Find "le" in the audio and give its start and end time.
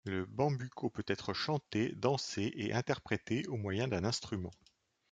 0.03-0.25